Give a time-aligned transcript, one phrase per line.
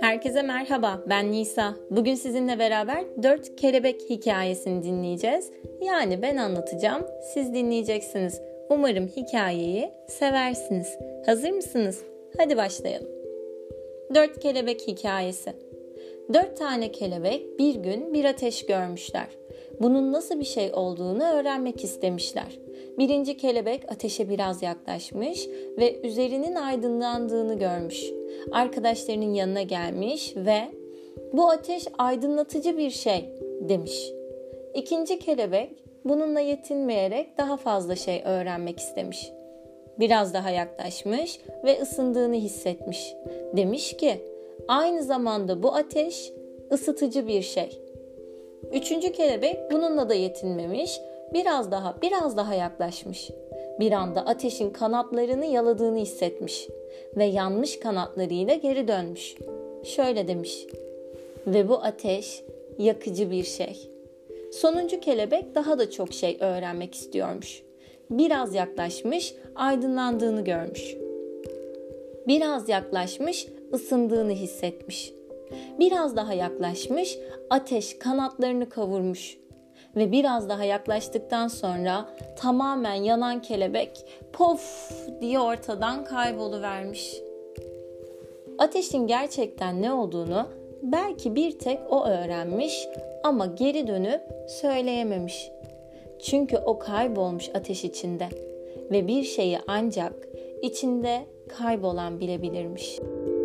[0.00, 1.74] Herkese merhaba, ben Nisa.
[1.90, 5.50] Bugün sizinle beraber 4 kelebek hikayesini dinleyeceğiz.
[5.80, 8.40] Yani ben anlatacağım, siz dinleyeceksiniz.
[8.68, 10.98] Umarım hikayeyi seversiniz.
[11.26, 12.04] Hazır mısınız?
[12.36, 13.08] Hadi başlayalım.
[14.14, 15.69] 4 kelebek hikayesi.
[16.32, 19.26] Dört tane kelebek bir gün bir ateş görmüşler.
[19.80, 22.58] Bunun nasıl bir şey olduğunu öğrenmek istemişler.
[22.98, 25.48] Birinci kelebek ateşe biraz yaklaşmış
[25.78, 28.04] ve üzerinin aydınlandığını görmüş.
[28.52, 30.60] Arkadaşlarının yanına gelmiş ve
[31.32, 33.28] bu ateş aydınlatıcı bir şey
[33.60, 34.10] demiş.
[34.74, 35.70] İkinci kelebek
[36.04, 39.30] bununla yetinmeyerek daha fazla şey öğrenmek istemiş.
[39.98, 43.14] Biraz daha yaklaşmış ve ısındığını hissetmiş.
[43.56, 44.20] Demiş ki
[44.70, 46.32] aynı zamanda bu ateş
[46.72, 47.80] ısıtıcı bir şey.
[48.72, 51.00] Üçüncü kelebek bununla da yetinmemiş,
[51.32, 53.30] biraz daha biraz daha yaklaşmış.
[53.80, 56.68] Bir anda ateşin kanatlarını yaladığını hissetmiş
[57.16, 59.36] ve yanmış kanatlarıyla geri dönmüş.
[59.84, 60.66] Şöyle demiş.
[61.46, 62.42] Ve bu ateş
[62.78, 63.90] yakıcı bir şey.
[64.52, 67.62] Sonuncu kelebek daha da çok şey öğrenmek istiyormuş.
[68.10, 70.96] Biraz yaklaşmış, aydınlandığını görmüş.
[72.26, 75.12] Biraz yaklaşmış, ısındığını hissetmiş.
[75.78, 77.18] Biraz daha yaklaşmış,
[77.50, 79.38] ateş kanatlarını kavurmuş
[79.96, 87.16] ve biraz daha yaklaştıktan sonra tamamen yanan kelebek pof diye ortadan kayboluvermiş.
[88.58, 90.46] Ateşin gerçekten ne olduğunu
[90.82, 92.88] belki bir tek o öğrenmiş
[93.24, 95.50] ama geri dönüp söyleyememiş.
[96.22, 98.28] Çünkü o kaybolmuş ateş içinde
[98.90, 100.12] ve bir şeyi ancak
[100.62, 103.39] içinde kaybolan bilebilirmiş.''